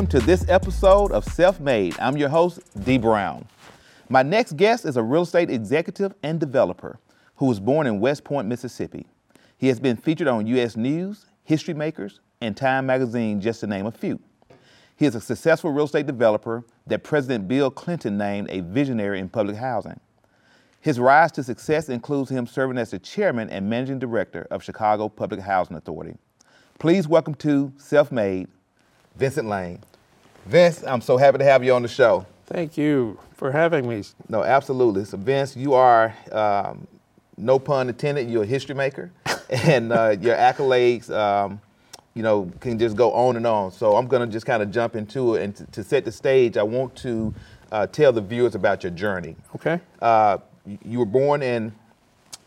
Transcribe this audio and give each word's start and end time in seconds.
Welcome 0.00 0.18
to 0.18 0.26
this 0.26 0.48
episode 0.48 1.12
of 1.12 1.26
Self 1.26 1.60
Made. 1.60 1.94
I'm 2.00 2.16
your 2.16 2.30
host, 2.30 2.60
Dee 2.86 2.96
Brown. 2.96 3.44
My 4.08 4.22
next 4.22 4.56
guest 4.56 4.86
is 4.86 4.96
a 4.96 5.02
real 5.02 5.24
estate 5.24 5.50
executive 5.50 6.14
and 6.22 6.40
developer 6.40 6.98
who 7.36 7.44
was 7.44 7.60
born 7.60 7.86
in 7.86 8.00
West 8.00 8.24
Point, 8.24 8.48
Mississippi. 8.48 9.04
He 9.58 9.68
has 9.68 9.78
been 9.78 9.98
featured 9.98 10.26
on 10.26 10.46
U.S. 10.46 10.74
News, 10.74 11.26
History 11.44 11.74
Makers, 11.74 12.20
and 12.40 12.56
Time 12.56 12.86
Magazine, 12.86 13.42
just 13.42 13.60
to 13.60 13.66
name 13.66 13.84
a 13.84 13.92
few. 13.92 14.18
He 14.96 15.04
is 15.04 15.14
a 15.14 15.20
successful 15.20 15.70
real 15.70 15.84
estate 15.84 16.06
developer 16.06 16.64
that 16.86 17.04
President 17.04 17.46
Bill 17.46 17.70
Clinton 17.70 18.16
named 18.16 18.48
a 18.48 18.60
visionary 18.60 19.18
in 19.18 19.28
public 19.28 19.56
housing. 19.56 20.00
His 20.80 20.98
rise 20.98 21.30
to 21.32 21.42
success 21.42 21.90
includes 21.90 22.30
him 22.30 22.46
serving 22.46 22.78
as 22.78 22.92
the 22.92 22.98
chairman 22.98 23.50
and 23.50 23.68
managing 23.68 23.98
director 23.98 24.46
of 24.50 24.64
Chicago 24.64 25.10
Public 25.10 25.40
Housing 25.40 25.76
Authority. 25.76 26.16
Please 26.78 27.06
welcome 27.06 27.34
to 27.34 27.70
Self 27.76 28.10
Made, 28.10 28.48
Vincent 29.16 29.46
Lane. 29.46 29.80
Vince, 30.46 30.82
I'm 30.84 31.00
so 31.00 31.16
happy 31.16 31.38
to 31.38 31.44
have 31.44 31.62
you 31.64 31.72
on 31.74 31.82
the 31.82 31.88
show. 31.88 32.26
Thank 32.46 32.76
you 32.76 33.18
for 33.36 33.52
having 33.52 33.88
me. 33.88 34.02
No, 34.28 34.42
absolutely. 34.42 35.04
So, 35.04 35.16
Vince, 35.16 35.56
you 35.56 35.74
are, 35.74 36.14
um, 36.32 36.86
no 37.36 37.58
pun 37.58 37.88
intended, 37.88 38.28
you're 38.30 38.42
a 38.42 38.46
history 38.46 38.74
maker, 38.74 39.12
and 39.50 39.92
uh, 39.92 40.16
your 40.20 40.36
accolades, 40.36 41.10
um, 41.10 41.60
you 42.14 42.22
know, 42.22 42.50
can 42.60 42.78
just 42.78 42.96
go 42.96 43.12
on 43.12 43.36
and 43.36 43.46
on. 43.46 43.70
So, 43.70 43.96
I'm 43.96 44.06
going 44.08 44.26
to 44.26 44.32
just 44.32 44.46
kind 44.46 44.62
of 44.62 44.70
jump 44.70 44.96
into 44.96 45.36
it. 45.36 45.42
And 45.44 45.56
to, 45.56 45.66
to 45.66 45.84
set 45.84 46.04
the 46.04 46.12
stage, 46.12 46.56
I 46.56 46.62
want 46.64 46.96
to 46.96 47.32
uh, 47.70 47.86
tell 47.86 48.12
the 48.12 48.20
viewers 48.20 48.54
about 48.56 48.82
your 48.82 48.90
journey. 48.92 49.36
Okay. 49.54 49.80
Uh, 50.02 50.38
you- 50.66 50.78
you 50.84 50.98
were 50.98 51.06
born 51.06 51.42
in 51.42 51.72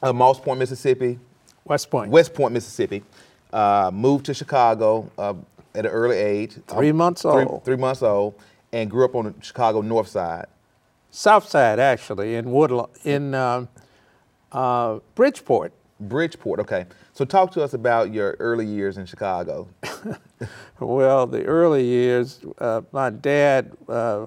uh, 0.03 0.13
Moss 0.13 0.39
Point, 0.39 0.59
Mississippi, 0.59 1.17
West 1.65 1.89
Point. 1.89 2.11
West 2.11 2.33
Point, 2.33 2.53
Mississippi. 2.53 3.01
Uh, 3.51 3.89
moved 3.93 4.25
to 4.25 4.33
Chicago 4.33 5.09
uh, 5.17 5.33
at 5.75 5.85
an 5.85 5.91
early 5.91 6.17
age. 6.17 6.57
Three 6.67 6.91
months 6.91 7.21
three, 7.21 7.43
old. 7.43 7.65
Three 7.65 7.77
months 7.77 8.03
old, 8.03 8.35
and 8.71 8.89
grew 8.89 9.05
up 9.05 9.15
on 9.15 9.25
the 9.25 9.33
Chicago 9.41 9.81
North 9.81 10.07
Side. 10.07 10.45
South 11.11 11.47
Side, 11.47 11.79
actually, 11.79 12.35
in 12.35 12.51
Woodlawn, 12.51 12.89
in 13.03 13.33
um, 13.35 13.69
uh, 14.51 14.99
Bridgeport. 15.15 15.73
Bridgeport, 15.99 16.59
okay. 16.59 16.85
So 17.13 17.23
talk 17.23 17.51
to 17.51 17.61
us 17.61 17.73
about 17.73 18.11
your 18.11 18.35
early 18.39 18.65
years 18.65 18.97
in 18.97 19.05
Chicago. 19.05 19.69
Well, 20.79 21.27
the 21.27 21.45
early 21.45 21.85
years, 21.85 22.41
uh, 22.57 22.81
my 22.91 23.09
dad 23.09 23.71
uh, 23.87 24.25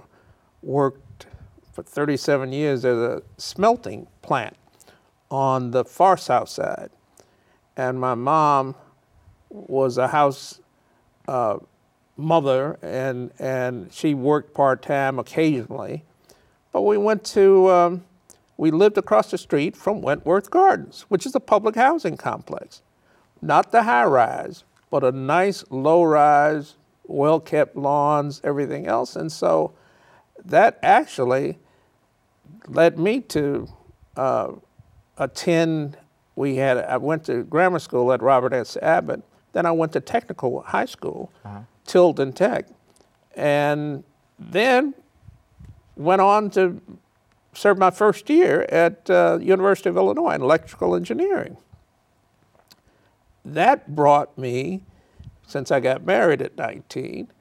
worked 0.62 1.26
for 1.72 1.82
37 1.82 2.52
years 2.52 2.84
at 2.84 2.96
a 2.96 3.22
smelting 3.36 4.06
plant 4.22 4.56
on 5.30 5.72
the 5.72 5.84
far 5.84 6.16
south 6.16 6.48
side. 6.48 6.90
And 7.76 8.00
my 8.00 8.14
mom 8.14 8.74
was 9.50 9.98
a 9.98 10.08
house 10.08 10.60
uh, 11.28 11.58
mother, 12.16 12.78
and, 12.82 13.30
and 13.38 13.92
she 13.92 14.14
worked 14.14 14.54
part 14.54 14.82
time 14.82 15.18
occasionally. 15.18 16.04
But 16.72 16.82
we 16.82 16.96
went 16.98 17.24
to, 17.24 17.70
um, 17.70 18.04
we 18.56 18.70
lived 18.70 18.98
across 18.98 19.30
the 19.30 19.38
street 19.38 19.76
from 19.76 20.02
Wentworth 20.02 20.50
Gardens, 20.50 21.06
which 21.08 21.26
is 21.26 21.34
a 21.34 21.40
public 21.40 21.74
housing 21.74 22.16
complex. 22.16 22.82
Not 23.42 23.72
the 23.72 23.82
high 23.82 24.04
rise, 24.04 24.64
but 24.90 25.04
a 25.04 25.12
nice 25.12 25.64
low 25.70 26.02
rise, 26.02 26.74
well 27.04 27.40
kept 27.40 27.76
lawns, 27.76 28.40
everything 28.42 28.86
else. 28.86 29.16
And 29.16 29.30
so 29.30 29.72
that 30.44 30.78
actually 30.82 31.58
led 32.66 32.98
me 32.98 33.20
to 33.20 33.68
uh, 34.16 34.52
attend. 35.18 35.98
We 36.34 36.56
had 36.56 36.78
I 36.78 36.96
went 36.96 37.24
to 37.26 37.42
grammar 37.44 37.78
school 37.78 38.12
at 38.12 38.22
Robert 38.22 38.52
S. 38.52 38.76
Abbott. 38.82 39.22
Then 39.56 39.64
I 39.64 39.72
went 39.72 39.92
to 39.92 40.00
technical 40.02 40.60
high 40.60 40.84
school, 40.84 41.32
Tilden 41.86 42.34
Tech, 42.34 42.66
and 43.34 44.04
then 44.38 44.92
went 45.96 46.20
on 46.20 46.50
to 46.50 46.82
serve 47.54 47.78
my 47.78 47.90
first 47.90 48.28
year 48.28 48.66
at 48.68 49.08
uh, 49.08 49.38
University 49.40 49.88
of 49.88 49.96
Illinois 49.96 50.34
in 50.34 50.42
electrical 50.42 50.94
engineering. 50.94 51.56
That 53.46 53.96
brought 53.96 54.36
me, 54.36 54.82
since 55.46 55.70
I 55.70 55.80
got 55.80 56.04
married 56.04 56.42
at 56.42 56.58
19, 56.58 57.32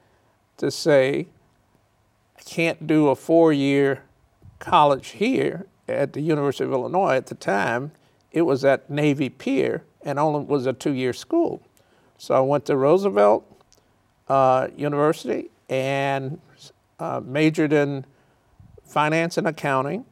to 0.56 0.70
say 0.70 1.28
I 2.38 2.42
can't 2.44 2.86
do 2.86 3.08
a 3.08 3.14
four-year 3.14 4.04
college 4.58 5.08
here 5.08 5.66
at 5.86 6.14
the 6.14 6.22
University 6.22 6.64
of 6.64 6.72
Illinois 6.72 7.14
at 7.14 7.26
the 7.26 7.34
time. 7.34 7.92
It 8.32 8.46
was 8.46 8.64
at 8.64 8.88
Navy 8.88 9.28
Pier 9.28 9.84
and 10.02 10.18
only 10.18 10.46
was 10.46 10.64
a 10.64 10.72
two-year 10.72 11.12
school. 11.12 11.60
So 12.18 12.34
I 12.34 12.40
went 12.40 12.64
to 12.66 12.76
Roosevelt 12.76 13.44
uh, 14.28 14.68
University 14.76 15.50
and 15.68 16.40
uh, 16.98 17.20
majored 17.24 17.72
in 17.72 18.04
finance 18.84 19.36
and 19.36 19.46
accounting. 19.46 20.04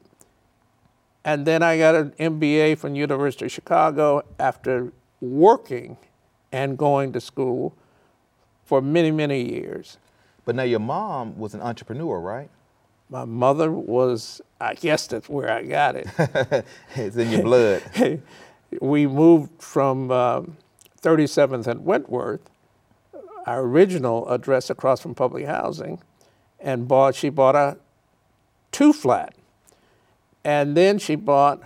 And 1.24 1.46
then 1.46 1.62
I 1.62 1.78
got 1.78 1.94
an 1.94 2.10
MBA 2.18 2.78
from 2.78 2.94
University 2.94 3.46
of 3.46 3.52
Chicago 3.52 4.22
after 4.38 4.92
working 5.20 5.96
and 6.52 6.76
going 6.76 7.12
to 7.12 7.20
school 7.20 7.74
for 8.64 8.82
many, 8.82 9.10
many 9.10 9.42
years. 9.42 9.98
But 10.44 10.54
now 10.54 10.64
your 10.64 10.80
mom 10.80 11.38
was 11.38 11.54
an 11.54 11.62
entrepreneur, 11.62 12.20
right? 12.20 12.50
My 13.08 13.24
mother 13.24 13.70
was, 13.70 14.42
I 14.60 14.74
guess 14.74 15.06
that's 15.06 15.28
where 15.28 15.50
I 15.50 15.62
got 15.62 15.96
it. 15.96 16.64
it's 16.94 17.16
in 17.16 17.30
your 17.30 17.42
blood. 17.42 17.82
we 18.80 19.06
moved 19.06 19.62
from 19.62 20.10
um, 20.10 20.56
37th 21.04 21.66
and 21.66 21.84
Wentworth, 21.84 22.50
our 23.46 23.60
original 23.60 24.28
address 24.28 24.70
across 24.70 25.00
from 25.00 25.14
public 25.14 25.46
housing, 25.46 26.00
and 26.58 26.88
bought, 26.88 27.14
she 27.14 27.28
bought 27.28 27.54
a 27.54 27.76
two 28.72 28.92
flat. 28.92 29.34
And 30.44 30.76
then 30.76 30.98
she 30.98 31.14
bought 31.14 31.62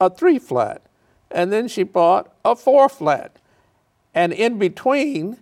a 0.00 0.10
three 0.10 0.38
flat. 0.38 0.82
And 1.30 1.52
then 1.52 1.68
she 1.68 1.84
bought 1.84 2.32
a 2.44 2.54
four 2.56 2.88
flat. 2.88 3.36
And 4.12 4.32
in 4.32 4.58
between, 4.58 5.38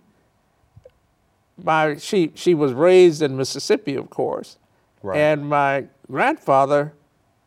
my, 1.61 1.97
she, 1.97 2.31
she 2.35 2.53
was 2.53 2.73
raised 2.73 3.21
in 3.21 3.35
Mississippi, 3.35 3.95
of 3.95 4.09
course. 4.09 4.57
Right. 5.01 5.17
And 5.17 5.47
my 5.49 5.85
grandfather 6.09 6.93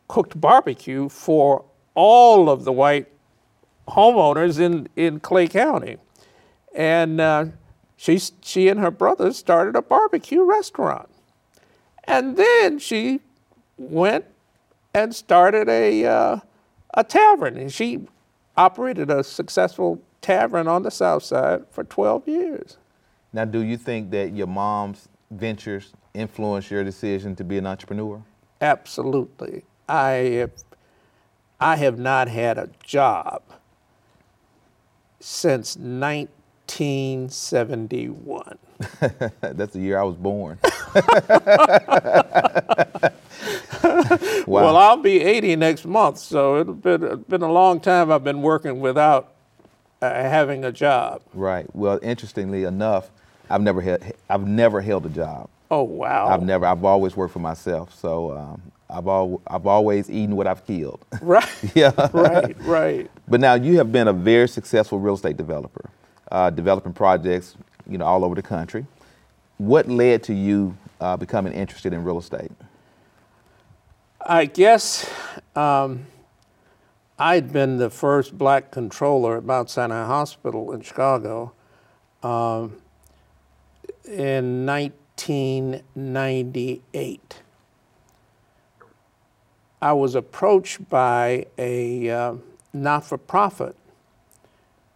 cooked 0.07 0.39
barbecue 0.39 1.09
for 1.09 1.65
all 1.93 2.49
of 2.49 2.63
the 2.63 2.71
white 2.71 3.07
homeowners 3.87 4.59
in, 4.59 4.87
in 4.95 5.19
Clay 5.19 5.47
County. 5.47 5.97
And 6.75 7.19
uh, 7.19 7.45
she, 7.95 8.19
she 8.41 8.67
and 8.67 8.79
her 8.79 8.91
brother 8.91 9.33
started 9.33 9.75
a 9.75 9.81
barbecue 9.81 10.43
restaurant. 10.43 11.09
And 12.03 12.37
then 12.37 12.79
she 12.79 13.21
went 13.77 14.25
and 14.93 15.13
started 15.13 15.67
a, 15.69 16.05
uh, 16.05 16.39
a 16.93 17.03
tavern. 17.03 17.57
And 17.57 17.71
she 17.71 18.07
operated 18.55 19.09
a 19.09 19.23
successful 19.23 20.01
tavern 20.21 20.67
on 20.67 20.83
the 20.83 20.91
south 20.91 21.23
side 21.23 21.63
for 21.69 21.83
12 21.83 22.27
years. 22.27 22.77
now, 23.33 23.45
do 23.45 23.61
you 23.61 23.77
think 23.77 24.11
that 24.11 24.33
your 24.33 24.47
mom's 24.47 25.09
ventures 25.31 25.93
influenced 26.13 26.71
your 26.71 26.83
decision 26.83 27.35
to 27.35 27.43
be 27.43 27.57
an 27.57 27.67
entrepreneur? 27.67 28.21
Absolutely. 28.61 29.63
I 29.87 30.47
I 31.59 31.75
have 31.77 31.97
not 31.97 32.27
had 32.27 32.57
a 32.57 32.69
job 32.83 33.41
since 35.19 35.75
1971. 35.77 38.57
That's 39.41 39.73
the 39.73 39.79
year 39.79 39.99
I 39.99 40.03
was 40.03 40.15
born. 40.15 40.57
wow. 44.47 44.63
Well, 44.63 44.77
I'll 44.77 44.97
be 44.97 45.21
80 45.21 45.55
next 45.55 45.85
month, 45.85 46.19
so 46.19 46.57
it's 46.57 46.69
been, 46.69 47.03
it's 47.03 47.23
been 47.23 47.41
a 47.41 47.51
long 47.51 47.79
time 47.79 48.11
I've 48.11 48.23
been 48.23 48.41
working 48.41 48.79
without 48.79 49.33
uh, 50.01 50.11
having 50.11 50.63
a 50.63 50.71
job. 50.71 51.21
right. 51.33 51.65
Well, 51.75 51.99
interestingly 52.01 52.63
enough, 52.63 53.09
I've 53.49 53.61
never 53.61 53.81
held, 53.81 54.03
I've 54.29 54.47
never 54.47 54.81
held 54.81 55.05
a 55.05 55.09
job. 55.09 55.49
Oh, 55.69 55.83
wow. 55.83 56.27
I've 56.27 56.43
never. 56.43 56.65
I've 56.65 56.85
always 56.85 57.17
worked 57.17 57.33
for 57.33 57.39
myself. 57.39 57.93
So 57.93 58.37
um, 58.37 58.61
I've 58.89 59.07
al- 59.07 59.41
I've 59.47 59.67
always 59.67 60.09
eaten 60.09 60.35
what 60.35 60.47
I've 60.47 60.65
killed. 60.65 61.05
Right. 61.21 61.47
yeah. 61.75 61.91
right, 62.13 62.55
right. 62.61 63.11
But 63.27 63.41
now 63.41 63.55
you 63.55 63.77
have 63.77 63.91
been 63.91 64.07
a 64.07 64.13
very 64.13 64.47
successful 64.47 64.99
real 64.99 65.15
estate 65.15 65.35
developer, 65.37 65.89
uh, 66.31 66.49
developing 66.49 66.93
projects, 66.93 67.55
you 67.89 67.97
know, 67.97 68.05
all 68.05 68.23
over 68.23 68.35
the 68.35 68.41
country. 68.41 68.85
What 69.57 69.89
led 69.89 70.23
to 70.23 70.33
you 70.33 70.77
uh, 71.01 71.17
becoming 71.17 71.51
interested 71.53 71.91
in 71.93 72.03
real 72.03 72.19
estate? 72.19 72.51
I 74.21 74.45
guess 74.45 75.09
um, 75.55 76.05
I'd 77.19 77.51
been 77.51 77.77
the 77.77 77.89
first 77.89 78.37
black 78.37 78.71
controller 78.71 79.37
at 79.37 79.43
Mount 79.43 79.69
Sinai 79.69 80.05
Hospital 80.05 80.71
in 80.73 80.81
Chicago 80.81 81.51
um, 82.23 82.77
in 84.05 84.65
1998. 84.65 87.41
I 89.81 89.93
was 89.93 90.15
approached 90.15 90.89
by 90.89 91.45
a 91.57 92.09
uh, 92.09 92.35
not 92.73 93.05
for 93.05 93.17
profit 93.17 93.75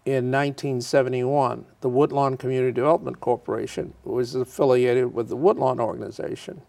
in 0.06 0.32
1971, 0.32 1.66
the 1.82 1.90
Woodlawn 1.90 2.36
Community 2.36 2.72
Development 2.72 3.20
Corporation 3.20 3.94
was 4.04 4.34
affiliated 4.34 5.14
with 5.14 5.30
the 5.30 5.36
Woodlawn 5.36 5.80
organization. 5.80 6.62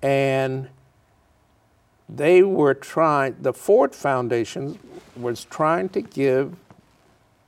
And 0.00 0.68
they 2.08 2.42
were 2.44 2.74
trying, 2.74 3.36
the 3.40 3.52
Ford 3.52 3.96
Foundation 3.96 4.78
was 5.16 5.44
trying 5.44 5.88
to 5.90 6.00
give 6.00 6.54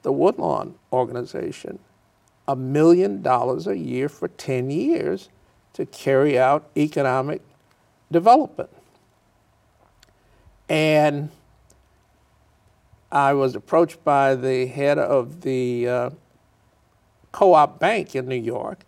the 0.03 0.11
Woodlawn 0.11 0.75
organization 0.93 1.79
a 2.49 2.57
million 2.57 3.23
dollars 3.23 3.69
a 3.69 3.79
year 3.79 4.09
for 4.09 4.27
10 4.27 4.71
years 4.71 5.29
to 5.75 5.87
carry 5.87 6.37
out 6.37 6.69
economic 6.77 7.41
development. 8.11 8.71
And 10.99 11.31
I 13.13 13.33
was 13.33 13.55
approached 13.55 14.03
by 14.03 14.35
the 14.35 14.67
head 14.67 14.99
of 14.99 15.43
the 15.43 15.89
uh, 15.89 16.11
co 17.31 17.55
op 17.55 17.79
bank 17.79 18.17
in 18.17 18.27
New 18.27 18.35
York. 18.35 18.81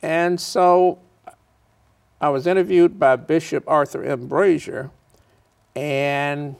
And 0.00 0.40
so 0.40 0.98
I 2.22 2.30
was 2.30 2.46
interviewed 2.46 2.98
by 2.98 3.16
Bishop 3.16 3.64
Arthur 3.66 4.02
M. 4.02 4.28
Brazier, 4.28 4.90
and 5.74 6.56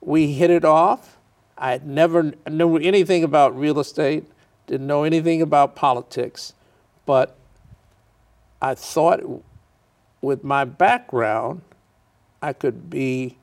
we 0.00 0.34
hit 0.34 0.50
it 0.50 0.64
off. 0.64 1.18
I 1.58 1.72
had 1.72 1.84
never 1.84 2.32
knew 2.48 2.76
anything 2.76 3.24
about 3.24 3.58
real 3.58 3.80
estate, 3.80 4.24
didn't 4.68 4.86
know 4.86 5.02
anything 5.02 5.42
about 5.42 5.74
politics, 5.74 6.52
but 7.06 7.36
I 8.62 8.76
thought 8.76 9.20
with 10.20 10.44
my 10.44 10.64
background, 10.64 11.62
I 12.40 12.52
could 12.52 12.88
be 12.88 13.36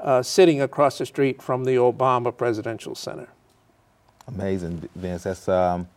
uh, 0.00 0.22
sitting 0.22 0.60
across 0.60 0.98
the 0.98 1.06
street 1.06 1.42
from 1.42 1.64
the 1.64 1.76
Obama 1.76 2.36
Presidential 2.36 2.94
Center. 2.94 3.28
Amazing, 4.28 4.88
Vince. 4.94 5.24
That's. 5.24 5.48
Um, 5.48 5.88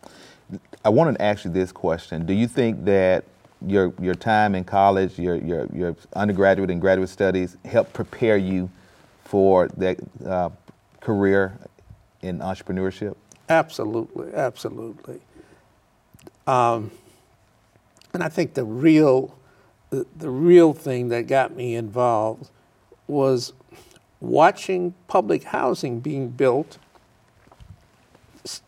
I 0.84 0.88
wanted 0.88 1.18
to 1.18 1.22
ask 1.22 1.44
you 1.44 1.50
this 1.50 1.72
question: 1.72 2.26
Do 2.26 2.32
you 2.32 2.48
think 2.48 2.84
that 2.84 3.24
your 3.66 3.92
your 4.00 4.14
time 4.14 4.54
in 4.54 4.64
college, 4.64 5.18
your 5.18 5.36
your 5.36 5.66
your 5.74 5.96
undergraduate 6.14 6.70
and 6.70 6.80
graduate 6.80 7.08
studies, 7.08 7.56
helped 7.64 7.92
prepare 7.92 8.36
you 8.36 8.70
for 9.24 9.68
that 9.76 9.98
uh, 10.26 10.50
career 11.00 11.58
in 12.22 12.38
entrepreneurship? 12.38 13.16
Absolutely, 13.48 14.32
absolutely. 14.34 15.20
Um, 16.46 16.90
and 18.12 18.22
I 18.22 18.28
think 18.28 18.54
the 18.54 18.64
real, 18.64 19.36
the, 19.90 20.06
the 20.16 20.30
real 20.30 20.72
thing 20.72 21.08
that 21.08 21.26
got 21.26 21.54
me 21.54 21.74
involved 21.74 22.50
was 23.06 23.52
watching 24.20 24.94
public 25.08 25.44
housing 25.44 26.00
being 26.00 26.28
built. 26.28 26.78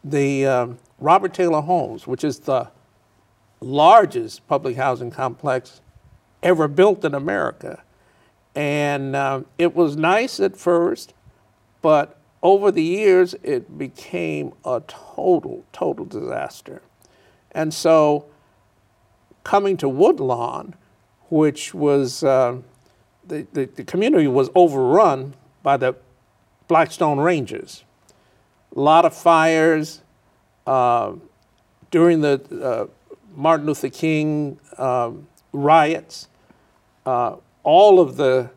The 0.05 0.47
um, 0.47 0.79
Robert 0.99 1.35
Taylor 1.35 1.61
Homes, 1.61 2.07
which 2.07 2.25
is 2.25 2.41
the 2.41 2.69
largest 3.61 4.47
public 4.49 4.77
housing 4.77 5.11
complex 5.11 5.81
ever 6.43 6.69
built 6.69 7.05
in 7.05 7.15
America, 7.15 7.83
and 8.55 9.17
um, 9.17 9.47
it 9.59 9.75
was 9.75 9.97
nice 9.97 10.41
at 10.41 10.57
first, 10.57 11.15
but 11.81 12.19
over 12.43 12.71
the 12.71 12.83
years, 12.83 13.35
it 13.43 13.79
became 13.79 14.53
a 14.65 14.83
total, 14.87 15.65
total 15.73 16.05
disaster. 16.05 16.83
And 17.53 17.73
so, 17.73 18.27
coming 19.45 19.77
to 19.79 19.89
Woodlawn, 19.89 20.75
which 21.31 21.73
was 21.73 22.25
uh, 22.25 22.57
the, 23.27 23.47
the, 23.53 23.67
the 23.67 23.85
community 23.85 24.27
was 24.27 24.51
overrun 24.55 25.35
by 25.63 25.77
the 25.77 25.95
Blackstone 26.69 27.19
Rangers. 27.21 27.85
A 28.75 28.81
lot 28.81 29.05
of 29.05 29.15
fires 29.15 30.01
uh, 30.67 31.13
during 31.91 32.21
the 32.23 32.41
uh, 32.63 32.87
Martin 33.37 33.67
Luther 33.67 33.89
King 33.89 34.59
um, 34.79 35.27
riots. 35.53 36.29
Uh, 37.05 37.37
all 37.63 38.01
of 38.01 38.17
the 38.17 38.51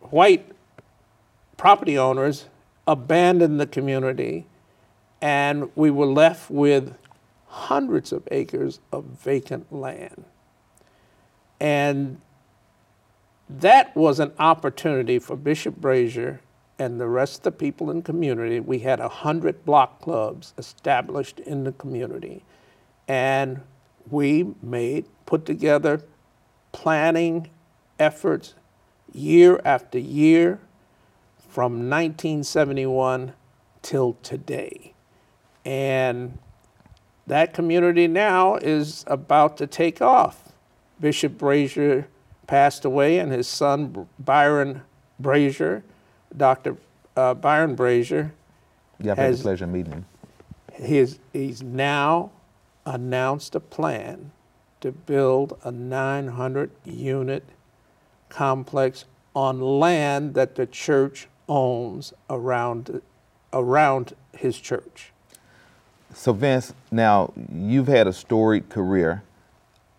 white 0.00 0.51
property 1.62 1.96
owners 1.96 2.46
abandoned 2.88 3.60
the 3.60 3.66
community, 3.68 4.44
and 5.20 5.70
we 5.76 5.92
were 5.92 6.06
left 6.06 6.50
with 6.50 6.92
hundreds 7.46 8.12
of 8.12 8.26
acres 8.32 8.80
of 8.90 9.04
vacant 9.04 9.72
land. 9.72 10.24
And 11.60 12.20
that 13.48 13.94
was 13.94 14.18
an 14.18 14.32
opportunity 14.40 15.20
for 15.20 15.36
Bishop 15.36 15.76
Brazier 15.76 16.40
and 16.80 17.00
the 17.00 17.06
rest 17.06 17.36
of 17.36 17.42
the 17.44 17.52
people 17.52 17.92
in 17.92 17.98
the 17.98 18.02
community. 18.02 18.58
We 18.58 18.80
had 18.80 18.98
a 18.98 19.08
hundred 19.08 19.64
block 19.64 20.00
clubs 20.00 20.54
established 20.58 21.38
in 21.38 21.62
the 21.62 21.70
community, 21.70 22.42
and 23.06 23.60
we 24.10 24.52
made 24.64 25.06
put 25.26 25.46
together 25.46 26.02
planning 26.72 27.50
efforts 28.00 28.54
year 29.12 29.60
after 29.64 30.00
year 30.00 30.58
from 31.52 31.90
1971 31.90 33.34
till 33.82 34.16
today. 34.22 34.94
And 35.66 36.38
that 37.26 37.52
community 37.52 38.08
now 38.08 38.54
is 38.56 39.04
about 39.06 39.58
to 39.58 39.66
take 39.66 40.00
off. 40.00 40.48
Bishop 40.98 41.36
Brazier 41.36 42.08
passed 42.46 42.86
away, 42.86 43.18
and 43.18 43.30
his 43.30 43.46
son, 43.46 44.08
Byron 44.18 44.80
Brazier, 45.20 45.84
Dr. 46.34 46.78
Uh, 47.16 47.34
Byron 47.34 47.74
Brazier, 47.74 48.32
Yeah, 48.98 49.12
I've 49.12 49.18
had 49.18 49.24
the 49.24 49.30
Has- 49.32 49.42
pleasure 49.42 49.64
of 49.66 49.70
meeting 49.72 49.92
him. 49.92 50.06
he's, 50.74 51.18
he's 51.34 51.62
now 51.62 52.30
announced 52.86 53.54
a 53.54 53.60
plan 53.60 54.30
to 54.80 54.90
build 54.90 55.58
a 55.64 55.70
900 55.70 56.70
unit 56.86 57.44
complex 58.30 59.04
on 59.36 59.60
land 59.60 60.32
that 60.32 60.54
the 60.54 60.66
church 60.66 61.28
owns 61.52 62.14
around, 62.30 63.02
around 63.52 64.14
his 64.32 64.58
church. 64.58 65.12
So 66.14 66.32
Vince, 66.32 66.72
now 66.90 67.32
you've 67.52 67.88
had 67.88 68.06
a 68.06 68.12
storied 68.12 68.70
career. 68.70 69.22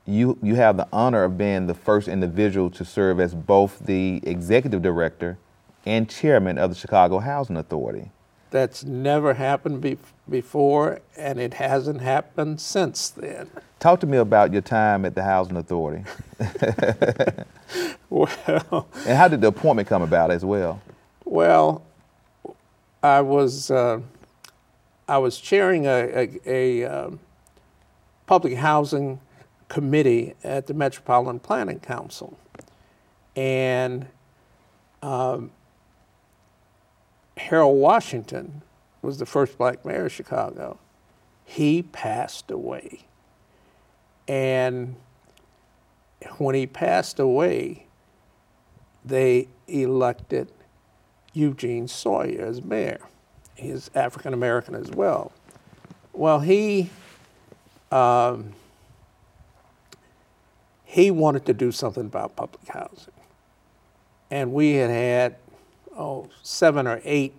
You 0.05 0.37
you 0.41 0.55
have 0.55 0.77
the 0.77 0.87
honor 0.91 1.23
of 1.23 1.37
being 1.37 1.67
the 1.67 1.73
first 1.73 2.07
individual 2.07 2.69
to 2.71 2.83
serve 2.83 3.19
as 3.19 3.33
both 3.35 3.79
the 3.85 4.19
executive 4.23 4.81
director 4.81 5.37
and 5.85 6.09
chairman 6.09 6.57
of 6.57 6.71
the 6.71 6.75
Chicago 6.75 7.19
Housing 7.19 7.55
Authority. 7.55 8.11
That's 8.49 8.83
never 8.83 9.35
happened 9.35 9.81
be- 9.81 9.97
before, 10.29 10.99
and 11.17 11.39
it 11.39 11.55
hasn't 11.55 12.01
happened 12.01 12.59
since 12.61 13.09
then. 13.09 13.49
Talk 13.79 13.99
to 14.01 14.07
me 14.07 14.17
about 14.17 14.51
your 14.51 14.61
time 14.61 15.05
at 15.05 15.15
the 15.15 15.23
Housing 15.23 15.57
Authority. 15.57 16.03
Well, 18.09 18.87
And 19.07 19.17
how 19.17 19.27
did 19.27 19.41
the 19.41 19.47
appointment 19.47 19.87
come 19.87 20.03
about 20.03 20.29
as 20.29 20.45
well? 20.45 20.79
Well, 21.33 21.81
I 23.01 23.21
was 23.21 23.71
uh, 23.71 24.01
I 25.07 25.17
was 25.17 25.39
chairing 25.39 25.87
a, 25.87 26.29
a, 26.45 26.83
a 26.83 26.83
um, 26.85 27.19
public 28.27 28.53
housing 28.53 29.19
committee 29.67 30.35
at 30.43 30.67
the 30.67 30.75
Metropolitan 30.75 31.39
Planning 31.39 31.79
Council, 31.79 32.37
and 33.35 34.05
um, 35.01 35.49
Harold 37.35 37.79
Washington 37.79 38.61
was 39.01 39.17
the 39.17 39.25
first 39.25 39.57
black 39.57 39.83
mayor 39.83 40.05
of 40.05 40.11
Chicago. 40.11 40.77
He 41.45 41.81
passed 41.81 42.51
away, 42.51 43.07
and 44.27 44.95
when 46.37 46.53
he 46.53 46.67
passed 46.67 47.17
away, 47.17 47.87
they 49.03 49.47
elected 49.67 50.51
Eugene 51.33 51.87
Sawyer 51.87 52.45
as 52.45 52.63
mayor. 52.63 53.01
He's 53.55 53.89
African 53.95 54.33
American 54.33 54.75
as 54.75 54.89
well. 54.89 55.31
Well, 56.13 56.39
he 56.39 56.89
um, 57.91 58.53
he 60.93 61.09
wanted 61.09 61.45
to 61.47 61.53
do 61.53 61.71
something 61.71 62.05
about 62.05 62.35
public 62.35 62.67
housing. 62.67 63.13
And 64.29 64.53
we 64.53 64.73
had 64.73 64.91
had, 64.91 65.35
oh, 65.97 66.29
seven 66.43 66.85
or 66.85 67.01
eight 67.03 67.33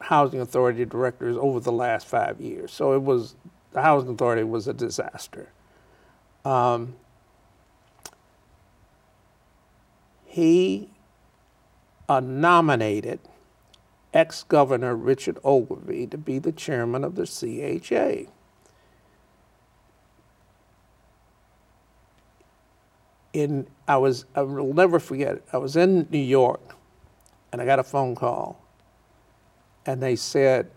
housing 0.00 0.40
authority 0.40 0.84
directors 0.84 1.36
over 1.38 1.60
the 1.60 1.72
last 1.72 2.06
five 2.06 2.40
years. 2.40 2.70
So 2.70 2.92
it 2.92 3.02
was, 3.02 3.36
the 3.72 3.80
housing 3.80 4.10
authority 4.10 4.44
was 4.44 4.68
a 4.68 4.74
disaster. 4.74 5.48
Um, 6.44 6.94
he 10.26 10.90
uh, 12.08 12.20
nominated 12.20 13.20
ex 14.14 14.42
Governor 14.42 14.96
Richard 14.96 15.38
Ogilvie 15.44 16.06
to 16.06 16.18
be 16.18 16.38
the 16.38 16.52
chairman 16.52 17.04
of 17.04 17.14
the 17.14 17.26
CHA. 17.26 18.30
In, 23.34 23.66
I 23.86 23.98
was, 23.98 24.24
I 24.34 24.42
will 24.42 24.72
never 24.72 24.98
forget 24.98 25.36
it. 25.36 25.44
I 25.52 25.58
was 25.58 25.76
in 25.76 26.08
New 26.10 26.18
York 26.18 26.74
and 27.52 27.60
I 27.60 27.66
got 27.66 27.78
a 27.78 27.84
phone 27.84 28.14
call 28.14 28.60
and 29.84 30.02
they 30.02 30.16
said 30.16 30.70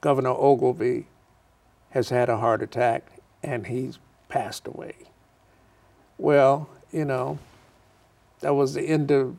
Governor 0.00 0.30
Ogilvie 0.30 1.06
has 1.90 2.08
had 2.08 2.28
a 2.28 2.38
heart 2.38 2.62
attack 2.62 3.20
and 3.42 3.66
he's 3.66 3.98
passed 4.28 4.66
away. 4.66 4.94
Well, 6.16 6.68
you 6.90 7.04
know, 7.04 7.38
that 8.40 8.54
was 8.54 8.74
the 8.74 8.82
end 8.82 9.10
of 9.10 9.36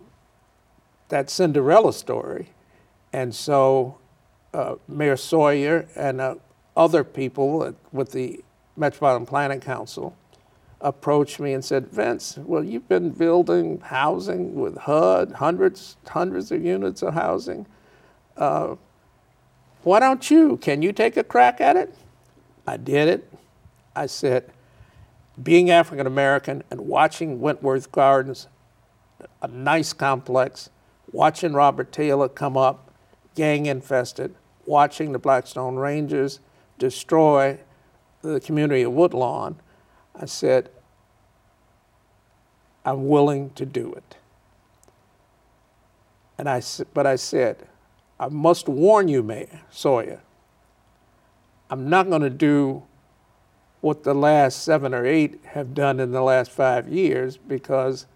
that 1.09 1.29
Cinderella 1.29 1.93
story. 1.93 2.49
And 3.11 3.33
so 3.33 3.97
uh, 4.53 4.75
Mayor 4.87 5.17
Sawyer 5.17 5.87
and 5.95 6.21
uh, 6.21 6.35
other 6.77 7.03
people 7.03 7.75
with 7.91 8.11
the 8.11 8.43
Metropolitan 8.77 9.25
Planning 9.25 9.59
Council 9.59 10.15
approached 10.81 11.39
me 11.39 11.53
and 11.53 11.63
said, 11.63 11.87
Vince, 11.87 12.37
well, 12.37 12.63
you've 12.63 12.87
been 12.87 13.09
building 13.09 13.81
housing 13.81 14.55
with 14.55 14.77
HUD, 14.77 15.33
hundreds, 15.33 15.97
hundreds 16.07 16.51
of 16.51 16.63
units 16.63 17.01
of 17.01 17.13
housing. 17.13 17.67
Uh, 18.37 18.75
why 19.83 19.99
don't 19.99 20.31
you? 20.31 20.57
Can 20.57 20.81
you 20.81 20.93
take 20.93 21.17
a 21.17 21.23
crack 21.23 21.59
at 21.59 21.75
it? 21.75 21.93
I 22.65 22.77
did 22.77 23.09
it. 23.09 23.33
I 23.95 24.05
said, 24.05 24.51
being 25.41 25.69
African 25.69 26.07
American 26.07 26.63
and 26.71 26.81
watching 26.81 27.41
Wentworth 27.41 27.91
Gardens, 27.91 28.47
a 29.41 29.47
nice 29.47 29.91
complex, 29.91 30.69
watching 31.11 31.53
Robert 31.53 31.91
Taylor 31.91 32.29
come 32.29 32.57
up, 32.57 32.91
gang 33.35 33.65
infested, 33.65 34.35
watching 34.65 35.11
the 35.11 35.19
Blackstone 35.19 35.75
Rangers 35.75 36.39
destroy 36.77 37.59
the 38.21 38.39
community 38.39 38.83
of 38.83 38.91
Woodlawn, 38.93 39.59
I 40.15 40.25
said, 40.25 40.69
I'm 42.85 43.07
willing 43.07 43.51
to 43.51 43.65
do 43.65 43.93
it. 43.93 44.17
And 46.37 46.49
I, 46.49 46.61
but 46.93 47.05
I 47.05 47.15
said, 47.15 47.67
I 48.19 48.27
must 48.27 48.67
warn 48.67 49.07
you, 49.07 49.23
Mayor 49.23 49.61
Sawyer, 49.69 50.21
I'm 51.69 51.89
not 51.89 52.09
going 52.09 52.21
to 52.21 52.29
do 52.29 52.83
what 53.81 54.03
the 54.03 54.13
last 54.13 54.63
seven 54.63 54.93
or 54.93 55.05
eight 55.05 55.39
have 55.47 55.73
done 55.73 55.99
in 55.99 56.11
the 56.11 56.21
last 56.21 56.51
five 56.51 56.89
years 56.89 57.37
because 57.37 58.07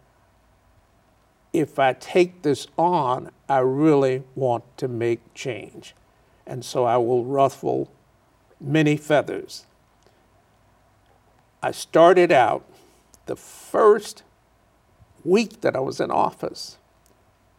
if 1.54 1.78
I 1.78 1.94
take 1.94 2.42
this 2.42 2.68
on, 2.78 3.32
I 3.48 3.60
really 3.60 4.24
want 4.36 4.64
to 4.78 4.88
make 4.88 5.34
change. 5.36 5.96
And 6.46 6.66
so 6.66 6.84
I 6.84 6.98
will 6.98 7.24
ruffle 7.24 7.92
many 8.60 8.98
feathers. 8.98 9.66
I 11.62 11.72
started 11.72 12.32
out 12.32 12.66
the 13.28 13.36
first 13.36 14.24
week 15.24 15.62
that 15.62 15.76
I 15.76 15.80
was 15.80 16.02
in 16.02 16.12
office, 16.12 16.78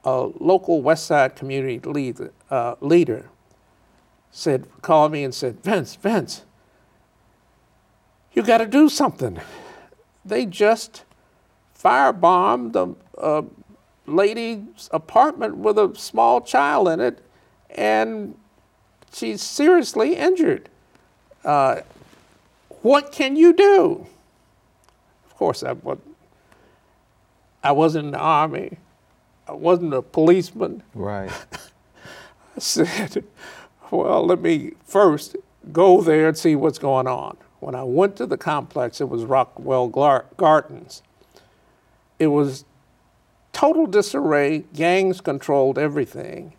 a 0.05 0.29
local 0.39 0.83
West 0.83 1.07
Side 1.07 1.37
community 1.37 1.79
lead, 1.79 2.31
uh, 2.51 2.75
leader 2.81 3.31
said, 4.35 4.67
called 4.83 5.13
me 5.13 5.23
and 5.23 5.33
said, 5.33 5.63
Vince, 5.63 5.95
Vince, 5.95 6.45
you 8.33 8.43
got 8.43 8.59
to 8.59 8.67
do 8.67 8.89
something. 8.89 9.41
They 10.25 10.45
just 10.45 11.05
firebombed 11.79 12.75
a, 12.75 13.21
a 13.21 13.45
lady's 14.07 14.89
apartment 14.93 15.57
with 15.57 15.79
a 15.79 15.95
small 15.97 16.41
child 16.41 16.89
in 16.89 17.01
it, 17.01 17.25
and 17.71 18.37
she's 19.13 19.43
seriously 19.43 20.17
injured. 20.17 20.69
Uh, 21.45 21.81
what 22.83 23.13
can 23.13 23.37
you 23.37 23.53
do? 23.53 24.07
Of 25.27 25.37
course, 25.37 25.63
I, 25.63 25.75
I 27.63 27.73
wasn't 27.73 28.07
in 28.07 28.11
the 28.13 28.19
army. 28.19 28.79
I 29.49 29.53
wasn't 29.53 29.95
a 29.95 30.03
policeman. 30.03 30.83
Right. 30.95 31.31
I 32.57 32.61
said, 32.61 33.25
well, 33.91 34.25
let 34.25 34.41
me 34.41 34.73
first 34.85 35.37
go 35.73 36.01
there 36.01 36.29
and 36.29 36.37
see 36.37 36.57
what's 36.57 36.79
going 36.79 37.07
on. 37.07 37.37
When 37.61 37.75
I 37.75 37.83
went 37.83 38.17
to 38.17 38.27
the 38.27 38.37
complex, 38.37 39.01
it 39.01 39.09
was 39.09 39.25
Rockwell 39.25 39.89
Gardens. 39.89 41.03
It 42.19 42.27
was 42.29 42.65
total 43.55 43.87
disarray, 43.87 44.65
gangs 44.75 45.23
controlled 45.23 45.79
everything. 45.79 46.53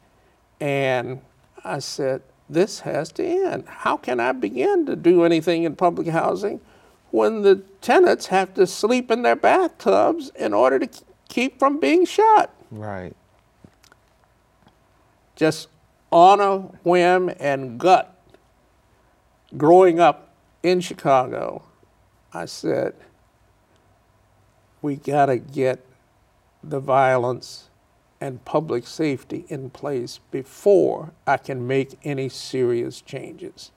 And 0.60 1.22
I 1.64 1.80
said, 1.80 2.24
this 2.50 2.80
has 2.80 3.12
to 3.14 3.24
end. 3.24 3.66
How 3.68 3.98
can 3.98 4.20
I 4.20 4.32
begin 4.32 4.88
to 4.88 4.96
do 4.96 5.24
anything 5.24 5.64
in 5.64 5.76
public 5.76 6.08
housing 6.08 6.62
when 7.12 7.44
the 7.44 7.58
tenants 7.82 8.28
have 8.28 8.54
to 8.56 8.66
sleep 8.66 9.12
in 9.12 9.22
their 9.22 9.36
bathtubs 9.36 10.32
in 10.36 10.54
order 10.54 10.80
to 10.80 11.04
keep 11.30 11.60
from 11.60 11.80
being 11.80 12.06
shot? 12.06 12.52
Right. 12.72 13.16
Just 15.36 15.68
on 16.12 16.40
a 16.40 16.60
whim 16.84 17.32
and 17.40 17.80
gut, 17.80 18.16
growing 19.58 20.00
up 20.00 20.30
in 20.64 20.80
Chicago, 20.80 21.64
I 22.34 22.46
said, 22.46 22.96
we 24.82 24.96
got 24.96 25.28
to 25.28 25.38
get 25.38 25.86
the 26.70 26.80
violence 26.80 27.70
and 28.22 28.44
public 28.46 28.88
safety 28.88 29.46
in 29.50 29.70
place 29.70 30.20
before 30.32 31.12
I 31.28 31.38
can 31.38 31.68
make 31.68 31.98
any 32.04 32.30
serious 32.30 33.02
changes. 33.02 33.72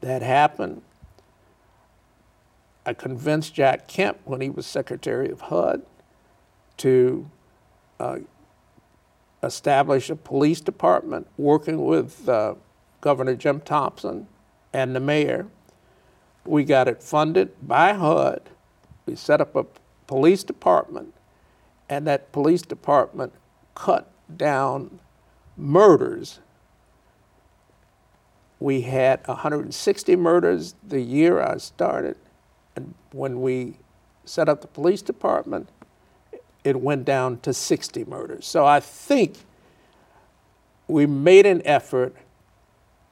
That 0.00 0.22
happened. 0.22 0.82
I 2.86 2.94
convinced 2.94 3.54
Jack 3.54 3.86
Kemp 3.86 4.18
when 4.24 4.40
he 4.40 4.50
was 4.50 4.66
Secretary 4.66 5.30
of 5.30 5.42
HUD 5.42 5.82
to 6.78 7.30
uh, 8.00 8.18
establish 9.42 10.10
a 10.10 10.16
police 10.16 10.60
department 10.60 11.26
working 11.36 11.84
with 11.84 12.28
uh, 12.28 12.54
Governor 13.00 13.36
Jim 13.36 13.60
Thompson 13.60 14.26
and 14.72 14.96
the 14.96 15.00
mayor. 15.00 15.46
We 16.44 16.64
got 16.64 16.88
it 16.88 17.02
funded 17.02 17.50
by 17.66 17.92
HUD. 17.92 18.48
We 19.06 19.16
set 19.16 19.40
up 19.40 19.54
a 19.54 19.66
police 20.06 20.42
department 20.42 21.14
and 21.88 22.06
that 22.06 22.32
police 22.32 22.62
department 22.62 23.32
cut 23.74 24.10
down 24.36 25.00
murders. 25.56 26.40
We 28.60 28.82
had 28.82 29.26
160 29.26 30.16
murders 30.16 30.74
the 30.86 31.00
year 31.00 31.40
I 31.40 31.58
started, 31.58 32.16
and 32.76 32.94
when 33.12 33.40
we 33.40 33.74
set 34.24 34.48
up 34.48 34.60
the 34.60 34.66
police 34.66 35.02
department, 35.02 35.68
it 36.64 36.80
went 36.80 37.04
down 37.04 37.38
to 37.40 37.54
60 37.54 38.04
murders. 38.04 38.46
So 38.46 38.66
I 38.66 38.80
think 38.80 39.38
we 40.86 41.06
made 41.06 41.46
an 41.46 41.62
effort, 41.64 42.14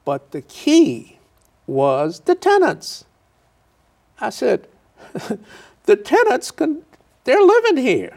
but 0.05 0.31
the 0.31 0.41
key 0.41 1.17
was 1.65 2.21
the 2.21 2.35
tenants. 2.35 3.05
I 4.19 4.29
said, 4.29 4.67
the 5.83 5.95
tenants, 5.95 6.51
can, 6.51 6.83
they're 7.23 7.41
living 7.41 7.77
here. 7.77 8.13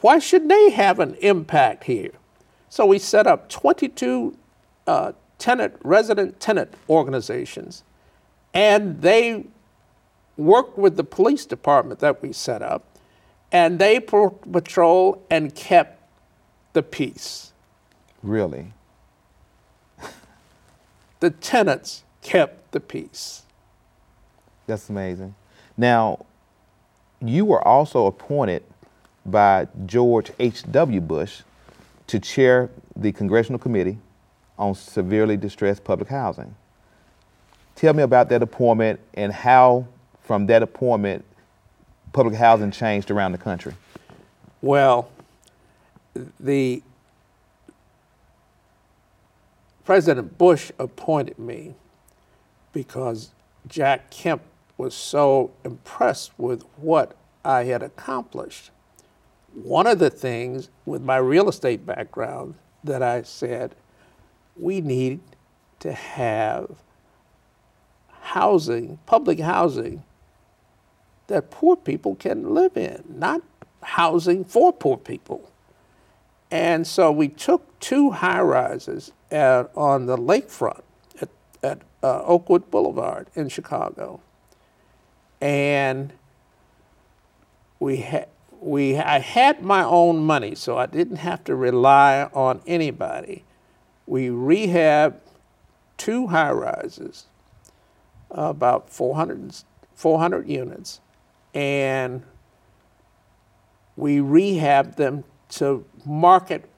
Why 0.00 0.18
should 0.18 0.48
they 0.48 0.70
have 0.70 0.98
an 0.98 1.14
impact 1.16 1.84
here? 1.84 2.12
So 2.68 2.86
we 2.86 2.98
set 2.98 3.26
up 3.26 3.48
22 3.48 4.36
uh, 4.86 5.12
tenant, 5.38 5.74
resident 5.82 6.40
tenant 6.40 6.74
organizations, 6.88 7.82
and 8.54 9.02
they 9.02 9.44
worked 10.36 10.78
with 10.78 10.96
the 10.96 11.04
police 11.04 11.44
department 11.44 12.00
that 12.00 12.22
we 12.22 12.32
set 12.32 12.62
up, 12.62 12.84
and 13.52 13.78
they 13.78 14.00
patrol 14.00 15.22
and 15.30 15.54
kept 15.54 16.02
the 16.72 16.82
peace. 16.82 17.52
Really? 18.22 18.72
the 21.20 21.30
tenants 21.30 22.04
kept 22.22 22.72
the 22.72 22.80
peace. 22.80 23.42
That's 24.66 24.88
amazing. 24.88 25.34
Now, 25.76 26.24
you 27.20 27.44
were 27.44 27.66
also 27.66 28.06
appointed 28.06 28.62
by 29.26 29.68
George 29.86 30.32
H.W. 30.38 31.00
Bush 31.00 31.42
to 32.06 32.18
chair 32.18 32.70
the 32.96 33.12
Congressional 33.12 33.58
Committee 33.58 33.98
on 34.58 34.74
Severely 34.74 35.36
Distressed 35.36 35.84
Public 35.84 36.08
Housing. 36.08 36.54
Tell 37.74 37.94
me 37.94 38.02
about 38.02 38.28
that 38.28 38.42
appointment 38.42 39.00
and 39.14 39.32
how, 39.32 39.86
from 40.22 40.46
that 40.46 40.62
appointment, 40.62 41.24
public 42.12 42.34
housing 42.34 42.70
changed 42.70 43.10
around 43.10 43.32
the 43.32 43.38
country? 43.38 43.74
Well, 44.62 45.08
the 46.38 46.82
President 49.84 50.36
Bush 50.36 50.70
appointed 50.78 51.38
me 51.38 51.74
because 52.72 53.30
Jack 53.66 54.10
Kemp 54.10 54.42
was 54.76 54.94
so 54.94 55.50
impressed 55.64 56.32
with 56.38 56.64
what 56.76 57.16
I 57.44 57.64
had 57.64 57.82
accomplished. 57.82 58.70
One 59.54 59.86
of 59.86 59.98
the 59.98 60.10
things 60.10 60.70
with 60.86 61.02
my 61.02 61.16
real 61.16 61.48
estate 61.48 61.84
background 61.84 62.54
that 62.84 63.02
I 63.02 63.22
said, 63.22 63.74
we 64.56 64.80
need 64.80 65.20
to 65.80 65.92
have 65.92 66.70
housing, 68.20 68.98
public 69.06 69.40
housing, 69.40 70.04
that 71.26 71.50
poor 71.50 71.76
people 71.76 72.14
can 72.14 72.54
live 72.54 72.76
in, 72.76 73.04
not 73.08 73.42
housing 73.82 74.44
for 74.44 74.72
poor 74.72 74.96
people. 74.96 75.50
And 76.50 76.86
so 76.86 77.12
we 77.12 77.28
took 77.28 77.78
two 77.78 78.10
high 78.10 78.40
rises 78.40 79.12
at, 79.30 79.70
on 79.76 80.06
the 80.06 80.16
lakefront 80.16 80.82
at, 81.20 81.28
at 81.62 81.82
uh, 82.02 82.22
Oakwood 82.22 82.70
Boulevard 82.70 83.28
in 83.34 83.48
Chicago. 83.48 84.20
And 85.40 86.12
we 87.78 87.98
had 87.98 88.28
we 88.60 88.96
I 88.96 89.18
had 89.18 89.62
my 89.62 89.82
own 89.82 90.18
money, 90.18 90.54
so 90.54 90.76
I 90.76 90.86
didn't 90.86 91.16
have 91.16 91.42
to 91.44 91.54
rely 91.54 92.28
on 92.34 92.60
anybody. 92.66 93.44
We 94.06 94.28
rehabbed 94.28 95.20
two 95.96 96.28
high 96.28 96.52
rises, 96.52 97.26
about 98.30 98.90
400, 98.90 99.54
400 99.94 100.48
units, 100.48 101.00
and 101.54 102.22
we 103.96 104.18
rehabbed 104.18 104.96
them 104.96 105.24
to 105.50 105.84
market 106.04 106.68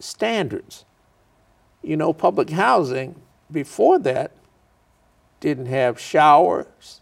standards. 0.00 0.84
You 1.82 1.96
know, 1.96 2.12
public 2.12 2.50
housing 2.50 3.20
before 3.50 3.98
that 4.00 4.32
didn't 5.40 5.66
have 5.66 5.98
showers, 5.98 7.00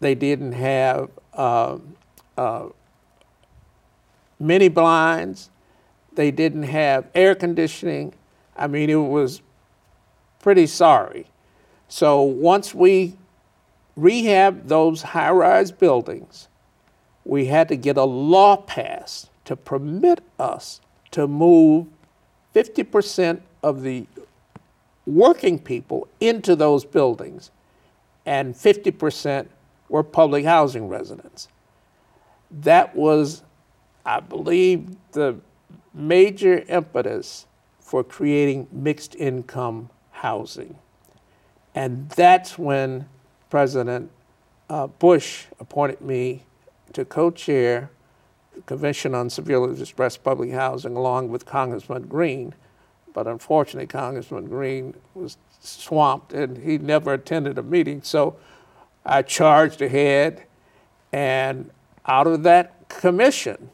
they 0.00 0.14
didn't 0.14 0.52
have 0.52 1.10
uh, 1.32 1.78
uh, 2.36 2.66
mini 4.38 4.68
blinds, 4.68 5.50
they 6.14 6.30
didn't 6.30 6.64
have 6.64 7.08
air 7.14 7.34
conditioning. 7.34 8.14
I 8.56 8.66
mean, 8.66 8.90
it 8.90 8.94
was 8.94 9.42
pretty 10.38 10.66
sorry. 10.66 11.26
So 11.88 12.22
once 12.22 12.74
we 12.74 13.16
rehabbed 13.98 14.68
those 14.68 15.02
high 15.02 15.30
rise 15.30 15.72
buildings, 15.72 16.48
we 17.24 17.46
had 17.46 17.68
to 17.68 17.76
get 17.76 17.96
a 17.96 18.04
law 18.04 18.56
passed 18.56 19.30
to 19.44 19.56
permit 19.56 20.22
us 20.38 20.80
to 21.12 21.26
move 21.26 21.86
50% 22.54 23.40
of 23.62 23.82
the 23.82 24.06
working 25.06 25.58
people 25.58 26.08
into 26.20 26.56
those 26.56 26.84
buildings, 26.84 27.50
and 28.24 28.54
50% 28.54 29.46
were 29.88 30.02
public 30.02 30.44
housing 30.44 30.88
residents. 30.88 31.48
That 32.50 32.96
was, 32.96 33.42
I 34.06 34.20
believe, 34.20 34.96
the 35.12 35.36
major 35.92 36.64
impetus 36.68 37.46
for 37.80 38.04
creating 38.04 38.68
mixed 38.70 39.16
income 39.16 39.90
housing. 40.12 40.78
And 41.74 42.08
that's 42.10 42.56
when 42.56 43.08
President 43.50 44.10
uh, 44.70 44.86
Bush 44.86 45.46
appointed 45.60 46.00
me 46.00 46.44
to 46.92 47.04
co 47.04 47.30
chair 47.30 47.90
the 48.54 48.62
Convention 48.62 49.14
on 49.14 49.28
Severely 49.28 49.76
Distressed 49.76 50.24
Public 50.24 50.52
Housing 50.52 50.96
along 50.96 51.28
with 51.28 51.44
Congressman 51.44 52.06
Green. 52.06 52.54
But 53.12 53.26
unfortunately, 53.26 53.86
Congressman 53.86 54.46
Green 54.46 54.94
was 55.14 55.36
swamped 55.60 56.32
and 56.32 56.56
he 56.56 56.78
never 56.78 57.12
attended 57.12 57.58
a 57.58 57.62
meeting. 57.62 58.02
So 58.02 58.36
I 59.04 59.22
charged 59.22 59.82
ahead, 59.82 60.44
and 61.12 61.70
out 62.06 62.26
of 62.26 62.42
that 62.42 62.88
commission, 62.88 63.70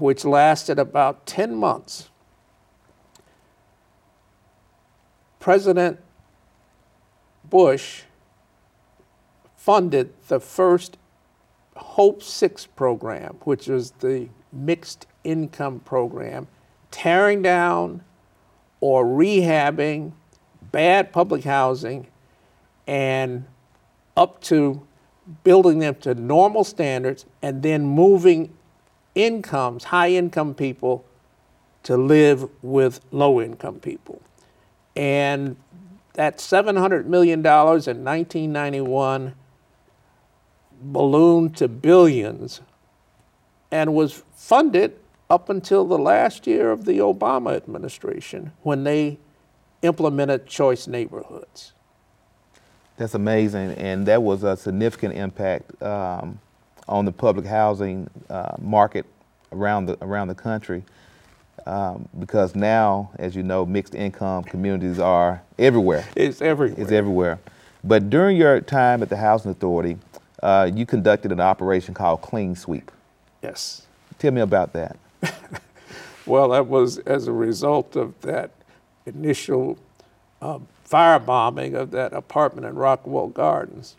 which 0.00 0.24
lasted 0.24 0.78
about 0.78 1.26
10 1.26 1.54
months, 1.54 2.10
President 5.40 6.00
Bush 7.48 8.02
funded 9.56 10.12
the 10.28 10.40
first 10.40 10.96
Hope 11.76 12.22
6 12.22 12.66
program, 12.66 13.36
which 13.44 13.68
was 13.68 13.90
the 13.92 14.28
mixed 14.52 15.06
income 15.24 15.80
program, 15.80 16.48
tearing 16.90 17.42
down 17.42 18.02
or 18.80 19.04
rehabbing 19.04 20.12
bad 20.72 21.12
public 21.12 21.44
housing 21.44 22.06
and 22.86 23.44
up 24.16 24.40
to 24.40 24.86
building 25.44 25.78
them 25.80 25.94
to 25.96 26.14
normal 26.14 26.64
standards 26.64 27.26
and 27.42 27.62
then 27.62 27.84
moving 27.84 28.55
incomes, 29.16 29.84
high 29.84 30.10
income 30.10 30.54
people, 30.54 31.04
to 31.82 31.96
live 31.96 32.48
with 32.62 33.00
low 33.10 33.40
income 33.40 33.80
people. 33.80 34.22
And 34.94 35.56
that 36.14 36.38
$700 36.38 37.06
million 37.06 37.40
in 37.40 37.44
1991 37.44 39.34
ballooned 40.80 41.56
to 41.56 41.68
billions 41.68 42.60
and 43.70 43.94
was 43.94 44.22
funded 44.34 44.96
up 45.28 45.48
until 45.48 45.84
the 45.84 45.98
last 45.98 46.46
year 46.46 46.70
of 46.70 46.84
the 46.84 46.98
Obama 46.98 47.56
administration 47.56 48.52
when 48.62 48.84
they 48.84 49.18
implemented 49.82 50.46
choice 50.46 50.86
neighborhoods. 50.86 51.72
That's 52.96 53.14
amazing, 53.14 53.72
and 53.72 54.06
that 54.06 54.22
was 54.22 54.42
a 54.42 54.56
significant 54.56 55.14
impact 55.14 55.82
um, 55.82 56.40
on 56.88 57.04
the 57.04 57.12
public 57.12 57.46
housing 57.46 58.08
uh, 58.30 58.56
market 58.58 59.06
around 59.52 59.86
the 59.86 59.98
around 60.02 60.28
the 60.28 60.34
country. 60.34 60.84
Um, 61.66 62.08
because 62.20 62.54
now, 62.54 63.10
as 63.18 63.34
you 63.34 63.42
know, 63.42 63.66
mixed 63.66 63.94
income 63.94 64.44
communities 64.44 65.00
are 65.00 65.42
everywhere. 65.58 66.06
It's 66.14 66.40
everywhere. 66.40 66.80
It's 66.80 66.92
everywhere. 66.92 67.40
But 67.82 68.08
during 68.08 68.36
your 68.36 68.60
time 68.60 69.02
at 69.02 69.08
the 69.08 69.16
Housing 69.16 69.50
Authority, 69.50 69.98
uh, 70.42 70.70
you 70.72 70.86
conducted 70.86 71.32
an 71.32 71.40
operation 71.40 71.94
called 71.94 72.22
Clean 72.22 72.54
Sweep. 72.54 72.90
Yes. 73.42 73.86
Tell 74.18 74.32
me 74.32 74.42
about 74.42 74.72
that. 74.74 74.96
well, 76.26 76.50
that 76.50 76.66
was 76.66 76.98
as 76.98 77.26
a 77.26 77.32
result 77.32 77.96
of 77.96 78.20
that 78.20 78.50
initial 79.04 79.78
uh, 80.42 80.58
firebombing 80.88 81.74
of 81.74 81.90
that 81.92 82.12
apartment 82.12 82.66
in 82.66 82.74
Rockwell 82.74 83.28
Gardens. 83.28 83.96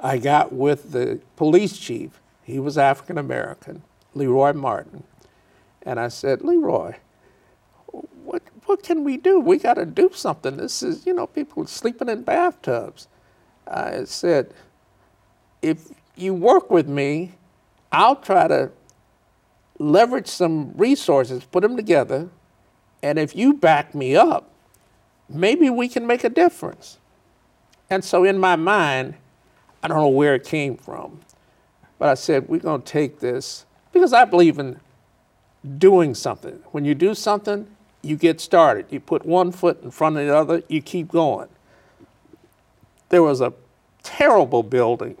I 0.00 0.18
got 0.18 0.52
with 0.52 0.92
the 0.92 1.20
police 1.36 1.76
chief, 1.76 2.20
he 2.42 2.58
was 2.58 2.78
African 2.78 3.18
American, 3.18 3.82
Leroy 4.14 4.52
Martin, 4.52 5.02
and 5.82 5.98
I 5.98 6.08
said, 6.08 6.42
Leroy, 6.42 6.94
what, 8.24 8.42
what 8.66 8.82
can 8.82 9.04
we 9.04 9.16
do? 9.16 9.40
We 9.40 9.58
got 9.58 9.74
to 9.74 9.86
do 9.86 10.10
something. 10.12 10.56
This 10.56 10.82
is, 10.82 11.06
you 11.06 11.14
know, 11.14 11.26
people 11.26 11.66
sleeping 11.66 12.08
in 12.08 12.22
bathtubs. 12.22 13.08
I 13.66 14.04
said, 14.04 14.54
if 15.62 15.88
you 16.16 16.34
work 16.34 16.70
with 16.70 16.88
me, 16.88 17.32
I'll 17.90 18.16
try 18.16 18.48
to 18.48 18.70
leverage 19.78 20.26
some 20.26 20.72
resources, 20.76 21.44
put 21.44 21.62
them 21.62 21.76
together, 21.76 22.28
and 23.02 23.18
if 23.18 23.34
you 23.34 23.54
back 23.54 23.94
me 23.94 24.16
up, 24.16 24.50
maybe 25.28 25.70
we 25.70 25.88
can 25.88 26.06
make 26.06 26.24
a 26.24 26.28
difference. 26.28 26.98
And 27.90 28.04
so 28.04 28.24
in 28.24 28.38
my 28.38 28.56
mind, 28.56 29.14
I 29.82 29.88
don't 29.88 29.98
know 29.98 30.08
where 30.08 30.34
it 30.34 30.44
came 30.44 30.76
from, 30.76 31.20
but 31.98 32.08
I 32.08 32.14
said, 32.14 32.48
we're 32.48 32.58
going 32.58 32.82
to 32.82 32.86
take 32.86 33.20
this 33.20 33.64
because 33.92 34.12
I 34.12 34.24
believe 34.24 34.58
in 34.58 34.80
doing 35.78 36.14
something. 36.14 36.60
When 36.70 36.84
you 36.84 36.94
do 36.94 37.14
something, 37.14 37.66
you 38.02 38.16
get 38.16 38.40
started. 38.40 38.86
You 38.90 39.00
put 39.00 39.26
one 39.26 39.52
foot 39.52 39.82
in 39.82 39.90
front 39.90 40.16
of 40.16 40.26
the 40.26 40.36
other, 40.36 40.62
you 40.68 40.82
keep 40.82 41.08
going. 41.08 41.48
There 43.08 43.22
was 43.22 43.40
a 43.40 43.52
terrible 44.02 44.62
building 44.62 45.16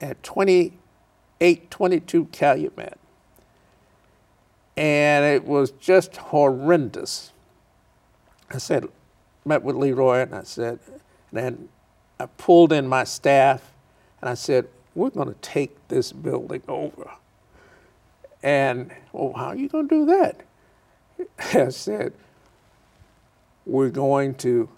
at 0.00 0.22
2822 0.22 2.26
Calumet. 2.26 2.98
And 4.76 5.24
it 5.24 5.44
was 5.44 5.70
just 5.72 6.16
horrendous. 6.16 7.32
I 8.50 8.58
said, 8.58 8.86
met 9.44 9.62
with 9.62 9.76
Leroy, 9.76 10.20
and 10.20 10.34
I 10.34 10.42
said, 10.42 10.78
then 11.32 11.68
I 12.18 12.26
pulled 12.26 12.72
in 12.72 12.86
my 12.86 13.04
staff, 13.04 13.72
and 14.20 14.30
I 14.30 14.34
said, 14.34 14.68
we're 14.94 15.10
going 15.10 15.28
to 15.28 15.40
take 15.40 15.88
this 15.88 16.12
building 16.12 16.62
over. 16.66 17.10
And, 18.42 18.92
well, 19.12 19.32
how 19.34 19.46
are 19.46 19.56
you 19.56 19.68
going 19.68 19.88
to 19.88 19.94
do 19.94 20.06
that? 20.06 20.40
I 21.54 21.68
said, 21.68 22.12
we're 23.66 23.90
going 23.90 24.34
to, 24.36 24.68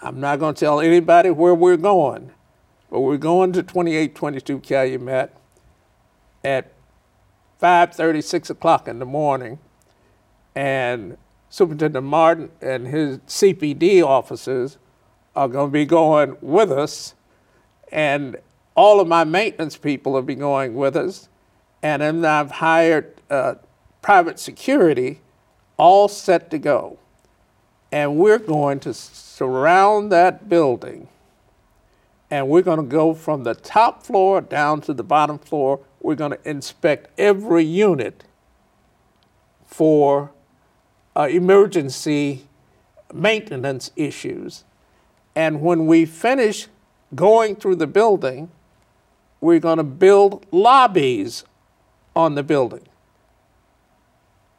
I'm 0.00 0.20
not 0.20 0.38
going 0.38 0.54
to 0.54 0.60
tell 0.60 0.80
anybody 0.80 1.30
where 1.30 1.54
we're 1.54 1.76
going, 1.76 2.30
But 2.90 3.00
we're 3.00 3.18
going 3.18 3.52
to 3.52 3.62
2822 3.62 4.60
Calumet 4.60 5.34
at 6.44 6.72
5:30, 7.60 8.22
6 8.22 8.50
o'clock 8.50 8.88
in 8.88 9.00
the 9.00 9.04
morning, 9.04 9.58
and 10.54 11.18
Superintendent 11.50 12.06
Martin 12.06 12.50
and 12.60 12.86
his 12.86 13.18
CPD 13.18 14.02
officers 14.04 14.78
are 15.38 15.46
going 15.46 15.68
to 15.68 15.72
be 15.72 15.84
going 15.84 16.36
with 16.40 16.72
us, 16.72 17.14
and 17.92 18.36
all 18.74 18.98
of 18.98 19.06
my 19.06 19.22
maintenance 19.22 19.76
people 19.76 20.12
will 20.12 20.22
be 20.22 20.34
going 20.34 20.74
with 20.74 20.96
us, 20.96 21.28
and 21.80 22.02
then 22.02 22.24
I've 22.24 22.50
hired 22.50 23.14
uh, 23.30 23.54
private 24.02 24.40
security, 24.40 25.20
all 25.76 26.08
set 26.08 26.50
to 26.50 26.58
go, 26.58 26.98
and 27.92 28.16
we're 28.16 28.40
going 28.40 28.80
to 28.80 28.92
surround 28.92 30.10
that 30.10 30.48
building, 30.48 31.06
and 32.32 32.48
we're 32.48 32.62
going 32.62 32.80
to 32.80 32.96
go 32.96 33.14
from 33.14 33.44
the 33.44 33.54
top 33.54 34.02
floor 34.02 34.40
down 34.40 34.80
to 34.82 34.92
the 34.92 35.04
bottom 35.04 35.38
floor. 35.38 35.78
We're 36.00 36.16
going 36.16 36.32
to 36.32 36.48
inspect 36.48 37.10
every 37.16 37.64
unit 37.64 38.24
for 39.64 40.32
uh, 41.14 41.28
emergency 41.30 42.48
maintenance 43.14 43.92
issues. 43.94 44.64
And 45.38 45.60
when 45.60 45.86
we 45.86 46.04
finish 46.04 46.66
going 47.14 47.54
through 47.54 47.76
the 47.76 47.86
building, 47.86 48.50
we're 49.40 49.60
going 49.60 49.76
to 49.76 49.84
build 49.84 50.44
lobbies 50.50 51.44
on 52.16 52.34
the 52.34 52.42
building. 52.42 52.82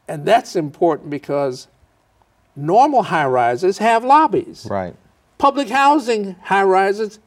And 0.08 0.24
that's 0.24 0.56
important 0.56 1.10
because 1.10 1.68
normal 2.56 3.02
high 3.02 3.26
rises 3.26 3.76
have 3.76 4.04
lobbies. 4.04 4.66
Right. 4.70 4.96
Public 5.36 5.68
housing 5.68 6.36
high 6.44 6.62
rises, 6.62 7.18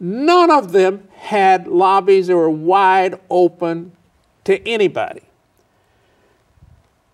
none 0.00 0.50
of 0.50 0.72
them 0.72 1.06
had 1.14 1.68
lobbies 1.68 2.26
that 2.26 2.34
were 2.34 2.50
wide 2.50 3.20
open 3.30 3.92
to 4.42 4.60
anybody. 4.68 5.22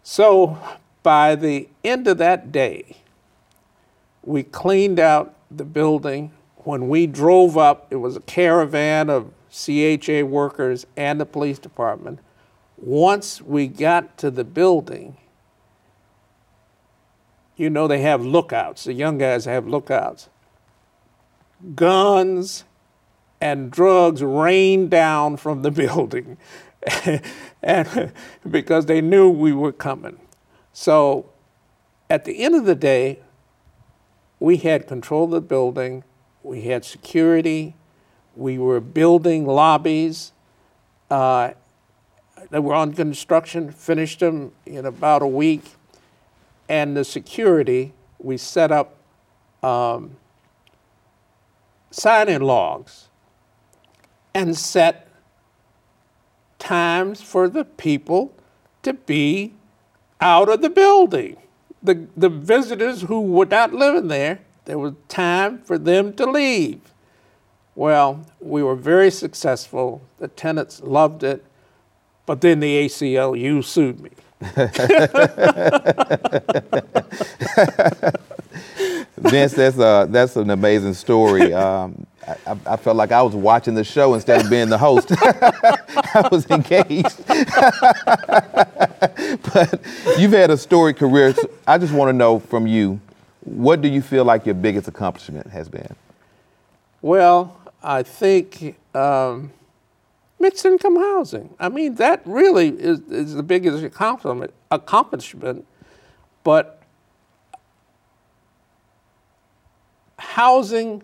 So 0.02 0.56
by 1.02 1.34
the 1.34 1.68
end 1.84 2.08
of 2.08 2.16
that 2.16 2.50
day, 2.50 2.96
we 4.22 4.42
cleaned 4.42 4.98
out 4.98 5.34
the 5.58 5.64
building. 5.64 6.32
When 6.58 6.88
we 6.88 7.06
drove 7.06 7.58
up, 7.58 7.88
it 7.90 7.96
was 7.96 8.16
a 8.16 8.20
caravan 8.20 9.10
of 9.10 9.32
CHA 9.50 10.22
workers 10.24 10.86
and 10.96 11.20
the 11.20 11.26
police 11.26 11.58
department. 11.58 12.20
Once 12.76 13.40
we 13.40 13.68
got 13.68 14.16
to 14.18 14.30
the 14.30 14.44
building, 14.44 15.16
you 17.56 17.70
know 17.70 17.86
they 17.86 18.00
have 18.00 18.24
lookouts. 18.24 18.84
The 18.84 18.92
young 18.92 19.18
guys 19.18 19.44
have 19.44 19.66
lookouts. 19.66 20.28
Guns 21.74 22.64
and 23.40 23.70
drugs 23.70 24.22
rained 24.22 24.90
down 24.90 25.36
from 25.36 25.62
the 25.62 25.70
building 25.70 26.38
and 27.62 28.12
because 28.48 28.86
they 28.86 29.00
knew 29.00 29.28
we 29.28 29.52
were 29.52 29.72
coming. 29.72 30.18
So 30.72 31.30
at 32.10 32.24
the 32.24 32.42
end 32.42 32.54
of 32.54 32.64
the 32.64 32.74
day, 32.74 33.20
we 34.42 34.56
had 34.56 34.88
control 34.88 35.26
of 35.26 35.30
the 35.30 35.40
building, 35.40 36.02
we 36.42 36.62
had 36.62 36.84
security, 36.84 37.76
we 38.34 38.58
were 38.58 38.80
building 38.80 39.46
lobbies 39.46 40.32
uh, 41.12 41.52
that 42.50 42.60
were 42.60 42.74
on 42.74 42.92
construction, 42.92 43.70
finished 43.70 44.18
them 44.18 44.50
in 44.66 44.84
about 44.84 45.22
a 45.22 45.28
week. 45.28 45.62
And 46.68 46.96
the 46.96 47.04
security, 47.04 47.92
we 48.18 48.36
set 48.36 48.72
up 48.72 48.96
um, 49.62 50.16
sign 51.92 52.28
in 52.28 52.42
logs 52.42 53.10
and 54.34 54.56
set 54.56 55.06
times 56.58 57.22
for 57.22 57.48
the 57.48 57.64
people 57.64 58.34
to 58.82 58.92
be 58.92 59.54
out 60.20 60.48
of 60.48 60.62
the 60.62 60.70
building. 60.70 61.36
The, 61.82 62.06
the 62.16 62.28
visitors 62.28 63.02
who 63.02 63.20
were 63.20 63.46
not 63.46 63.72
living 63.72 64.08
there, 64.08 64.40
there 64.64 64.78
was 64.78 64.94
time 65.08 65.62
for 65.62 65.78
them 65.78 66.12
to 66.14 66.26
leave. 66.26 66.80
Well, 67.74 68.26
we 68.40 68.62
were 68.62 68.76
very 68.76 69.10
successful. 69.10 70.02
The 70.18 70.28
tenants 70.28 70.80
loved 70.82 71.24
it, 71.24 71.44
but 72.26 72.40
then 72.40 72.60
the 72.60 72.86
ACLU 72.86 73.64
sued 73.64 74.00
me. 74.00 74.10
Vince, 79.18 79.54
that's 79.54 79.78
uh, 79.78 80.06
that's 80.10 80.36
an 80.36 80.50
amazing 80.50 80.94
story. 80.94 81.52
Um, 81.54 82.06
I, 82.26 82.56
I, 82.66 82.76
felt 82.76 82.96
like 82.96 83.10
I 83.10 83.22
was 83.22 83.34
watching 83.34 83.74
the 83.74 83.82
show 83.82 84.14
instead 84.14 84.44
of 84.44 84.50
being 84.50 84.68
the 84.68 84.78
host. 84.78 85.08
I 85.20 86.28
was 86.30 86.48
engaged. 86.50 87.26
but 89.52 89.80
you've 90.18 90.32
had 90.32 90.50
a 90.50 90.56
storied 90.56 90.96
career. 90.96 91.34
So 91.34 91.50
I 91.66 91.78
just 91.78 91.92
want 91.92 92.10
to 92.10 92.12
know 92.12 92.38
from 92.38 92.66
you, 92.66 93.00
what 93.40 93.80
do 93.80 93.88
you 93.88 94.00
feel 94.00 94.24
like 94.24 94.46
your 94.46 94.54
biggest 94.54 94.86
accomplishment 94.86 95.48
has 95.48 95.68
been? 95.68 95.94
Well, 97.00 97.56
I 97.82 98.04
think 98.04 98.76
um, 98.94 99.52
mixed 100.38 100.64
income 100.64 100.96
housing. 100.96 101.52
I 101.58 101.68
mean, 101.68 101.96
that 101.96 102.22
really 102.24 102.68
is, 102.68 103.00
is 103.10 103.34
the 103.34 103.42
biggest 103.42 103.82
accomplishment. 103.82 104.54
Accomplishment, 104.70 105.66
but 106.44 106.80
housing 110.18 111.02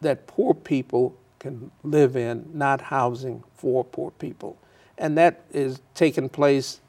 that 0.00 0.26
poor 0.26 0.54
people 0.54 1.16
can 1.38 1.70
live 1.82 2.16
in, 2.16 2.48
not 2.52 2.80
housing 2.80 3.42
for 3.54 3.84
poor 3.84 4.10
people. 4.12 4.58
And 4.98 5.16
that 5.16 5.42
is 5.52 5.80
taking 5.94 6.28
place 6.28 6.80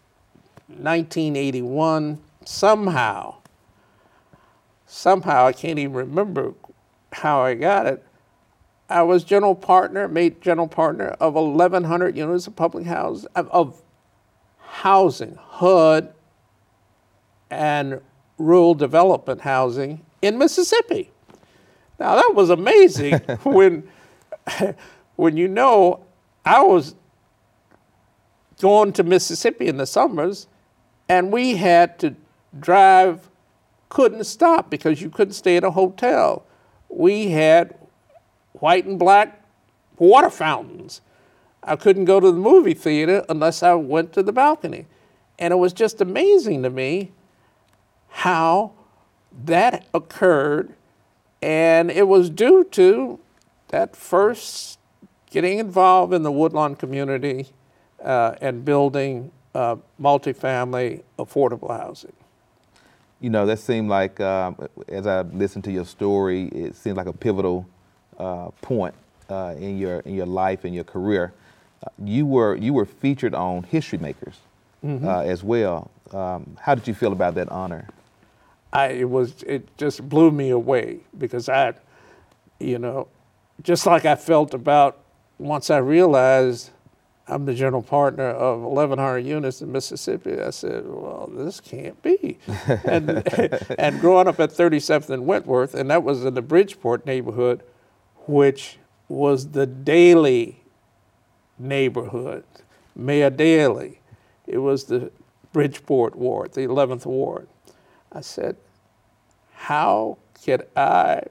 1981 0.67 2.19
somehow. 2.45 3.35
Somehow, 4.85 5.47
I 5.47 5.53
can't 5.53 5.79
even 5.79 5.93
remember 5.93 6.53
how 7.13 7.41
I 7.41 7.53
got 7.55 7.87
it. 7.87 8.05
I 8.89 9.03
was 9.03 9.23
general 9.23 9.55
partner, 9.55 10.09
made 10.09 10.41
general 10.41 10.67
partner 10.67 11.15
of 11.21 11.35
1,100 11.35 12.17
units 12.17 12.47
of 12.47 12.55
public 12.57 12.85
housing, 12.85 13.29
of, 13.35 13.49
of 13.49 13.81
housing, 14.59 15.35
HUD, 15.35 16.13
and 17.49 18.01
rural 18.37 18.73
development 18.73 19.41
housing 19.41 20.05
in 20.21 20.37
Mississippi. 20.37 21.10
Now 22.01 22.15
that 22.15 22.33
was 22.33 22.49
amazing 22.49 23.13
when, 23.43 23.87
when 25.15 25.37
you 25.37 25.47
know 25.47 26.03
I 26.43 26.63
was 26.63 26.95
going 28.59 28.91
to 28.93 29.03
Mississippi 29.03 29.67
in 29.67 29.77
the 29.77 29.85
summers, 29.85 30.47
and 31.07 31.31
we 31.31 31.57
had 31.57 31.99
to 31.99 32.15
drive, 32.59 33.29
couldn't 33.89 34.23
stop 34.23 34.71
because 34.71 34.99
you 34.99 35.11
couldn't 35.11 35.33
stay 35.33 35.57
at 35.57 35.63
a 35.63 35.69
hotel. 35.69 36.43
We 36.89 37.29
had 37.29 37.77
white 38.53 38.85
and 38.85 38.97
black 38.97 39.45
water 39.99 40.31
fountains. 40.31 41.01
I 41.63 41.75
couldn't 41.75 42.05
go 42.05 42.19
to 42.19 42.31
the 42.31 42.39
movie 42.39 42.73
theater 42.73 43.23
unless 43.29 43.61
I 43.61 43.75
went 43.75 44.11
to 44.13 44.23
the 44.23 44.33
balcony. 44.33 44.87
And 45.37 45.51
it 45.51 45.57
was 45.57 45.71
just 45.71 46.01
amazing 46.01 46.63
to 46.63 46.71
me 46.71 47.11
how 48.09 48.71
that 49.45 49.85
occurred, 49.93 50.73
and 51.41 51.89
it 51.89 52.07
was 52.07 52.29
due 52.29 52.63
to 52.65 53.19
that 53.69 53.95
first 53.95 54.79
getting 55.29 55.59
involved 55.59 56.13
in 56.13 56.23
the 56.23 56.31
Woodlawn 56.31 56.75
community 56.75 57.47
uh, 58.03 58.35
and 58.41 58.63
building 58.65 59.31
uh, 59.55 59.77
multifamily 59.99 61.03
affordable 61.17 61.75
housing. 61.77 62.13
You 63.19 63.29
know, 63.29 63.45
that 63.45 63.59
seemed 63.59 63.89
like, 63.89 64.19
um, 64.19 64.57
as 64.87 65.05
I 65.05 65.21
listened 65.21 65.63
to 65.65 65.71
your 65.71 65.85
story, 65.85 66.45
it 66.47 66.75
seemed 66.75 66.97
like 66.97 67.07
a 67.07 67.13
pivotal 67.13 67.67
uh, 68.17 68.49
point 68.61 68.95
uh, 69.29 69.55
in 69.57 69.77
your 69.77 69.99
in 70.01 70.15
your 70.15 70.25
life 70.25 70.65
and 70.65 70.73
your 70.73 70.83
career. 70.83 71.33
Uh, 71.83 71.89
you 72.03 72.25
were 72.25 72.55
you 72.55 72.73
were 72.73 72.85
featured 72.85 73.33
on 73.33 73.63
History 73.63 73.99
Makers 73.99 74.37
mm-hmm. 74.83 75.07
Uh, 75.07 75.21
as 75.21 75.43
well. 75.43 75.91
Um, 76.11 76.57
how 76.59 76.75
did 76.75 76.87
you 76.87 76.93
feel 76.93 77.13
about 77.13 77.35
that 77.35 77.49
honor? 77.49 77.87
I, 78.73 78.87
it 78.87 79.09
was 79.09 79.43
it 79.43 79.75
just 79.77 80.07
blew 80.07 80.31
me 80.31 80.49
away 80.49 81.01
because 81.17 81.49
I, 81.49 81.73
you 82.59 82.79
know, 82.79 83.07
just 83.61 83.85
like 83.85 84.05
I 84.05 84.15
felt 84.15 84.53
about 84.53 84.99
once 85.37 85.69
I 85.69 85.77
realized 85.77 86.71
I'm 87.27 87.45
the 87.45 87.53
general 87.53 87.81
partner 87.81 88.27
of 88.27 88.61
1,100 88.61 89.19
units 89.19 89.61
in 89.61 89.71
Mississippi. 89.71 90.41
I 90.41 90.49
said, 90.49 90.83
well, 90.85 91.29
this 91.33 91.61
can't 91.61 92.01
be. 92.01 92.37
and, 92.85 93.23
and 93.79 94.01
growing 94.01 94.27
up 94.27 94.39
at 94.39 94.51
37th 94.51 95.09
and 95.09 95.25
Wentworth, 95.25 95.73
and 95.73 95.89
that 95.89 96.03
was 96.03 96.25
in 96.25 96.33
the 96.33 96.41
Bridgeport 96.41 97.05
neighborhood, 97.05 97.63
which 98.27 98.79
was 99.07 99.51
the 99.51 99.65
Daley 99.65 100.61
neighborhood, 101.57 102.43
Mayor 102.95 103.29
Daley. 103.29 104.01
It 104.45 104.57
was 104.57 104.85
the 104.85 105.11
Bridgeport 105.53 106.15
ward, 106.15 106.53
the 106.53 106.61
11th 106.61 107.05
ward. 107.05 107.47
I 108.11 108.21
said, 108.21 108.57
how 109.53 110.17
could 110.43 110.67
I 110.75 111.23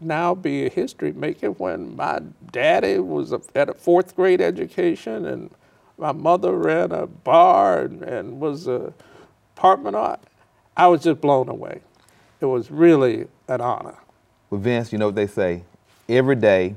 now 0.00 0.34
be 0.34 0.66
a 0.66 0.70
history 0.70 1.12
maker 1.12 1.50
when 1.50 1.96
my 1.96 2.20
daddy 2.52 2.98
was 2.98 3.32
a, 3.32 3.40
at 3.54 3.68
a 3.68 3.74
fourth 3.74 4.14
grade 4.16 4.40
education 4.40 5.26
and 5.26 5.50
my 5.98 6.12
mother 6.12 6.52
ran 6.52 6.92
a 6.92 7.06
bar 7.06 7.82
and, 7.82 8.02
and 8.02 8.40
was 8.40 8.66
a 8.66 8.92
apartment 9.56 9.96
art. 9.96 10.20
I 10.76 10.88
was 10.88 11.02
just 11.02 11.20
blown 11.20 11.48
away. 11.48 11.80
It 12.40 12.46
was 12.46 12.70
really 12.70 13.26
an 13.48 13.60
honor. 13.60 13.96
Well, 14.50 14.60
Vince, 14.60 14.92
you 14.92 14.98
know 14.98 15.06
what 15.06 15.14
they 15.14 15.26
say 15.26 15.62
every 16.08 16.36
day, 16.36 16.76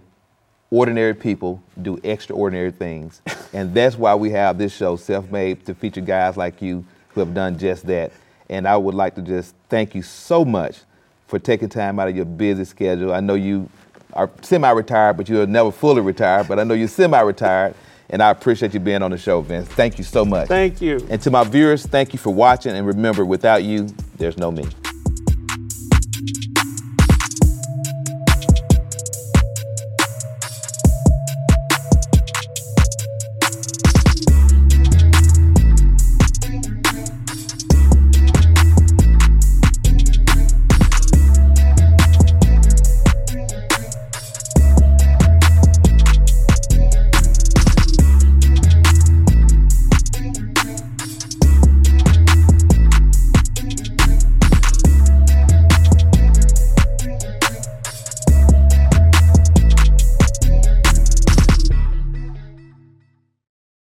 ordinary 0.70 1.14
people 1.14 1.62
do 1.82 2.00
extraordinary 2.04 2.72
things. 2.72 3.22
and 3.54 3.74
that's 3.74 3.98
why 3.98 4.16
we 4.16 4.32
have 4.32 4.58
this 4.58 4.76
show, 4.76 4.96
Self 4.96 5.32
Made, 5.32 5.66
to 5.66 5.74
feature 5.74 6.02
guys 6.02 6.38
like 6.38 6.62
you 6.62 6.86
who 7.10 7.20
have 7.22 7.34
done 7.34 7.58
just 7.58 7.86
that. 7.88 8.12
And 8.50 8.68
I 8.68 8.78
would 8.78 8.96
like 8.96 9.16
to 9.16 9.22
just 9.22 9.56
thank 9.70 9.96
you 9.96 10.02
so 10.02 10.46
much 10.46 10.80
for 11.28 11.40
taking 11.40 11.70
time 11.70 12.00
out 12.00 12.08
of 12.08 12.16
your 12.16 12.26
busy 12.26 12.64
schedule. 12.66 13.14
I 13.14 13.20
know 13.20 13.36
you 13.36 13.70
are 14.14 14.30
semi 14.42 14.70
retired, 14.70 15.18
but 15.18 15.28
you're 15.30 15.46
never 15.46 15.72
fully 15.72 16.02
retired, 16.02 16.48
but 16.48 16.60
I 16.60 16.64
know 16.64 16.74
you're 16.74 16.88
semi 16.88 17.20
retired. 17.20 17.76
And 18.10 18.24
I 18.24 18.30
appreciate 18.30 18.74
you 18.74 18.80
being 18.80 19.04
on 19.04 19.12
the 19.12 19.18
show, 19.18 19.42
Vince. 19.42 19.68
Thank 19.68 19.98
you 19.98 20.06
so 20.06 20.24
much. 20.24 20.48
Thank 20.48 20.82
you. 20.82 21.06
And 21.10 21.22
to 21.24 21.30
my 21.30 21.44
viewers, 21.44 21.86
thank 21.86 22.14
you 22.14 22.20
for 22.20 22.34
watching. 22.34 22.74
And 22.74 22.88
remember, 22.88 23.26
without 23.26 23.64
you, 23.64 23.90
there's 24.18 24.38
no 24.38 24.50
me. 24.50 24.64